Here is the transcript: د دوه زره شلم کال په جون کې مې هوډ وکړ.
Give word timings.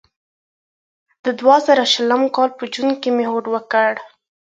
د 1.25 1.25
دوه 1.39 1.55
زره 1.67 1.85
شلم 1.93 2.23
کال 2.35 2.49
په 2.57 2.63
جون 2.73 2.89
کې 3.01 3.09
مې 3.15 3.25
هوډ 3.31 3.45
وکړ. 3.49 3.93